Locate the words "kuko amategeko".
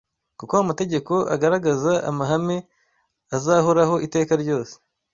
0.39-1.13